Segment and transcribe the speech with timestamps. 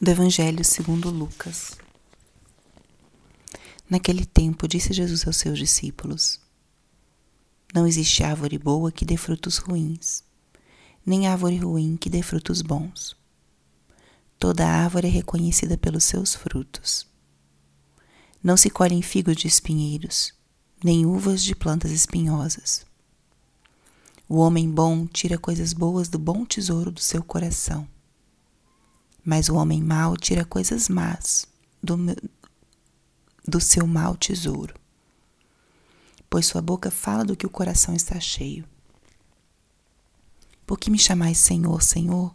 [0.00, 1.72] do Evangelho segundo Lucas.
[3.90, 6.38] Naquele tempo disse Jesus aos seus discípulos:
[7.74, 10.22] Não existe árvore boa que dê frutos ruins,
[11.04, 13.16] nem árvore ruim que dê frutos bons.
[14.38, 17.04] Toda árvore é reconhecida pelos seus frutos.
[18.40, 20.32] Não se colhem figos de espinheiros,
[20.84, 22.86] nem uvas de plantas espinhosas.
[24.28, 27.88] O homem bom tira coisas boas do bom tesouro do seu coração
[29.24, 31.46] mas o homem mau tira coisas más
[31.82, 31.96] do,
[33.46, 34.74] do seu mau tesouro,
[36.28, 38.64] pois sua boca fala do que o coração está cheio.
[40.66, 42.34] Por que me chamais Senhor, Senhor,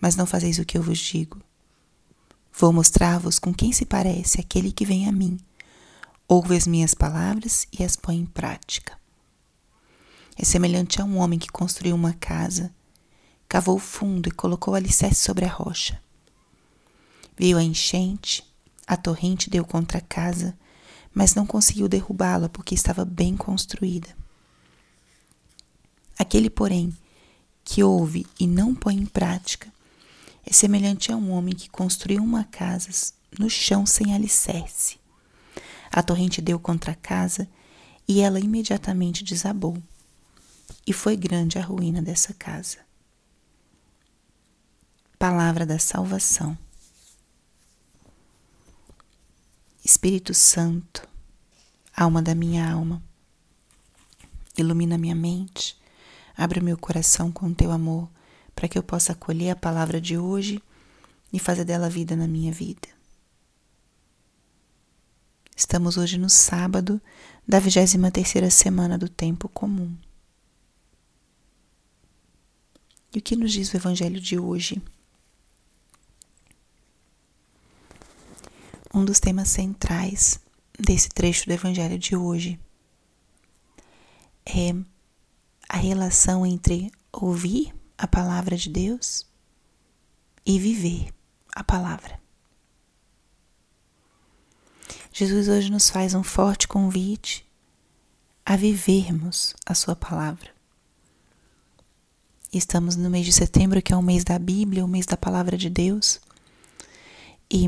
[0.00, 1.40] mas não fazeis o que eu vos digo?
[2.52, 5.38] Vou mostrar-vos com quem se parece aquele que vem a mim.
[6.26, 8.98] Ouve as minhas palavras e as põe em prática.
[10.36, 12.74] É semelhante a um homem que construiu uma casa,
[13.48, 16.00] cavou fundo e colocou alicerce sobre a rocha.
[17.36, 18.44] Veio a enchente,
[18.86, 20.56] a torrente deu contra a casa,
[21.12, 24.08] mas não conseguiu derrubá-la porque estava bem construída.
[26.18, 26.94] Aquele, porém,
[27.64, 29.72] que ouve e não põe em prática
[30.44, 32.90] é semelhante a um homem que construiu uma casa
[33.38, 34.98] no chão sem alicerce.
[35.92, 37.48] A torrente deu contra a casa
[38.06, 39.80] e ela imediatamente desabou.
[40.86, 42.78] E foi grande a ruína dessa casa.
[45.18, 46.56] Palavra da salvação.
[49.90, 51.02] Espírito Santo,
[51.96, 53.02] alma da minha alma,
[54.56, 55.76] ilumina minha mente,
[56.36, 58.08] abre meu coração com teu amor,
[58.54, 60.62] para que eu possa acolher a palavra de hoje
[61.32, 62.86] e fazer dela vida na minha vida.
[65.56, 67.02] Estamos hoje no sábado
[67.46, 69.92] da 23 terceira semana do tempo comum.
[73.12, 74.80] E o que nos diz o evangelho de hoje?
[79.00, 80.38] Um dos temas centrais
[80.78, 82.60] desse trecho do Evangelho de hoje
[84.44, 84.74] é
[85.66, 89.26] a relação entre ouvir a palavra de Deus
[90.44, 91.08] e viver
[91.54, 92.20] a palavra.
[95.10, 97.48] Jesus hoje nos faz um forte convite
[98.44, 100.50] a vivermos a Sua palavra.
[102.52, 105.56] Estamos no mês de setembro, que é o mês da Bíblia, o mês da palavra
[105.56, 106.20] de Deus.
[107.48, 107.66] E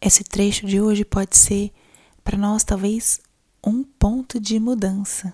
[0.00, 1.72] esse trecho de hoje pode ser
[2.22, 3.20] para nós talvez
[3.64, 5.32] um ponto de mudança.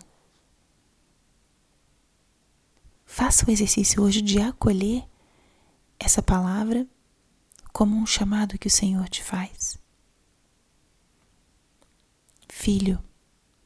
[3.05, 5.07] Faça o exercício hoje de acolher
[5.99, 6.87] essa palavra
[7.73, 9.79] como um chamado que o Senhor te faz.
[12.49, 13.03] Filho,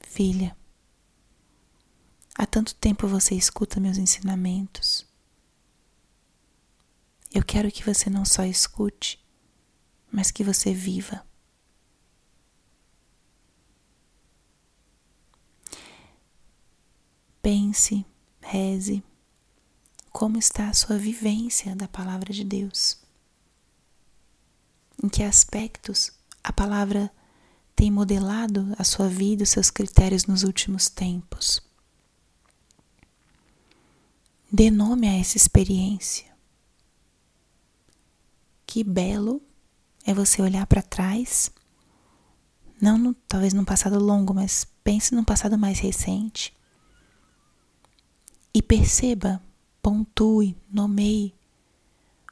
[0.01, 0.57] filha,
[2.35, 5.07] há tanto tempo você escuta meus ensinamentos.
[7.33, 9.23] Eu quero que você não só escute,
[10.11, 11.25] mas que você viva.
[17.41, 18.05] Pense,
[18.41, 19.03] reze,
[20.11, 23.01] como está a sua vivência da palavra de Deus.
[25.03, 27.11] Em que aspectos a palavra
[27.77, 31.63] tem modelado a sua vida, os seus critérios nos últimos tempos.
[34.51, 36.27] Dê nome a essa experiência.
[38.67, 39.41] Que belo
[40.09, 41.51] é você olhar para trás,
[42.81, 46.57] não no, talvez num passado longo, mas pense num passado mais recente
[48.55, 49.43] e perceba,
[49.83, 51.35] pontue, nomeie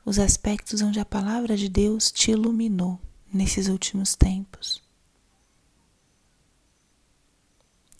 [0.07, 2.99] os aspectos onde a palavra de Deus te iluminou
[3.31, 4.83] nesses últimos tempos.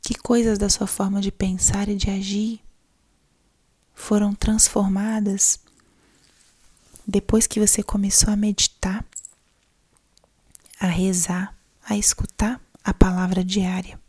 [0.01, 2.63] Que coisas da sua forma de pensar e de agir
[3.93, 5.61] foram transformadas
[7.07, 9.05] depois que você começou a meditar
[10.79, 14.01] a rezar, a escutar a palavra diária.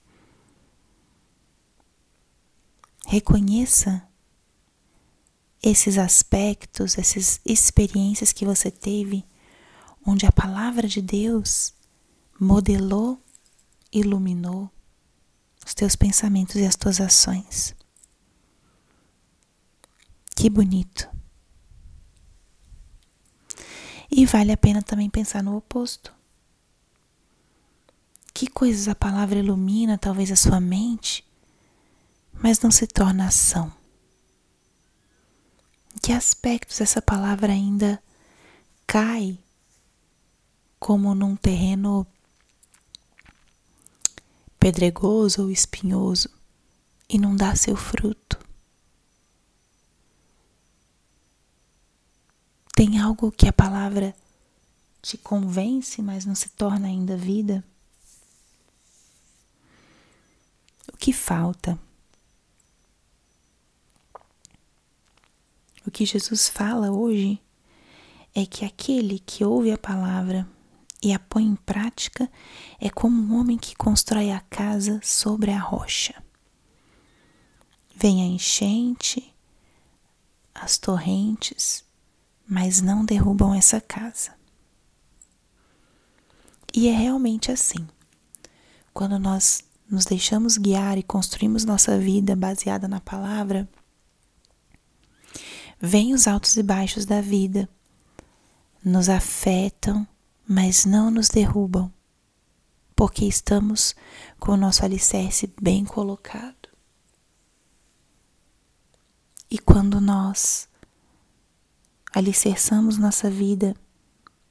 [3.06, 4.08] Reconheça
[5.64, 9.26] esses aspectos, essas experiências que você teve,
[10.06, 11.74] onde a palavra de Deus
[12.40, 13.22] modelou,
[13.92, 14.70] iluminou
[15.66, 17.76] os teus pensamentos e as tuas ações.
[20.36, 21.10] Que bonito!
[24.12, 26.17] E vale a pena também pensar no oposto
[28.58, 31.24] coisas a palavra ilumina, talvez a sua mente,
[32.42, 33.72] mas não se torna ação?
[35.96, 38.02] Em que aspectos essa palavra ainda
[38.88, 39.38] cai
[40.80, 42.08] como num terreno
[44.58, 46.28] pedregoso ou espinhoso
[47.08, 48.40] e não dá seu fruto?
[52.76, 54.16] Tem algo que a palavra
[55.00, 57.64] te convence, mas não se torna ainda vida?
[60.94, 61.80] O que falta?
[65.86, 67.42] O que Jesus fala hoje
[68.36, 70.48] é que aquele que ouve a palavra
[71.02, 72.30] e a põe em prática
[72.80, 76.22] é como um homem que constrói a casa sobre a rocha.
[77.96, 79.34] Vem a enchente,
[80.54, 81.84] as torrentes,
[82.48, 84.36] mas não derrubam essa casa.
[86.74, 87.88] E é realmente assim.
[88.94, 93.68] Quando nós nos deixamos guiar e construímos nossa vida baseada na palavra,
[95.80, 97.70] vêm os altos e baixos da vida,
[98.84, 100.08] nos afetam,
[100.48, 101.92] mas não nos derrubam,
[102.96, 103.96] porque estamos
[104.40, 106.56] com o nosso alicerce bem colocado.
[109.50, 110.68] E quando nós
[112.14, 113.76] alicerçamos nossa vida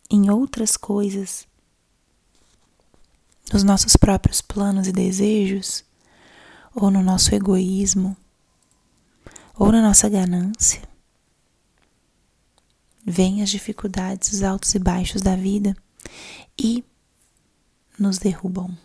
[0.09, 1.47] em outras coisas,
[3.53, 5.85] nos nossos próprios planos e desejos,
[6.75, 8.17] ou no nosso egoísmo,
[9.55, 10.83] ou na nossa ganância,
[13.05, 15.77] vêm as dificuldades, os altos e baixos da vida
[16.59, 16.85] e
[17.99, 18.77] nos derrubam.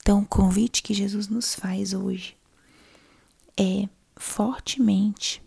[0.00, 2.36] Então, o convite que Jesus nos faz hoje
[3.56, 5.42] é fortemente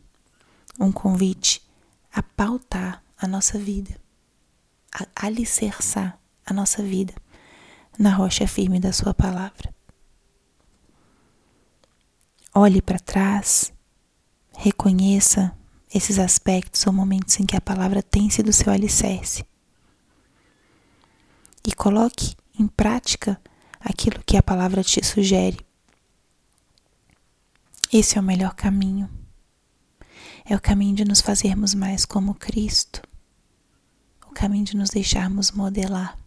[0.79, 1.61] um convite
[2.11, 3.99] a pautar a nossa vida,
[5.15, 7.13] alicerçar a nossa vida
[7.97, 9.73] na rocha firme da Sua palavra.
[12.53, 13.71] Olhe para trás,
[14.57, 15.55] reconheça
[15.93, 19.45] esses aspectos ou momentos em que a palavra tem sido seu alicerce.
[21.65, 23.39] E coloque em prática
[23.79, 25.59] aquilo que a palavra te sugere.
[27.91, 29.09] Esse é o melhor caminho.
[30.45, 33.01] É o caminho de nos fazermos mais como Cristo.
[34.41, 36.17] Caminho de nos deixarmos modelar.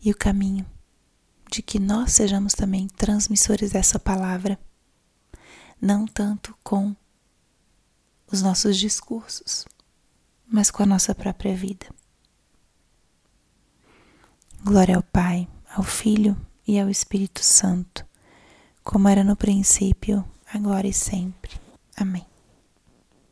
[0.00, 0.64] E o caminho
[1.50, 4.56] de que nós sejamos também transmissores dessa palavra,
[5.82, 6.94] não tanto com
[8.30, 9.66] os nossos discursos,
[10.46, 11.86] mas com a nossa própria vida.
[14.62, 18.06] Glória ao Pai, ao Filho e ao Espírito Santo,
[18.84, 20.24] como era no princípio,
[20.54, 21.60] agora e sempre.
[21.96, 22.37] Amém.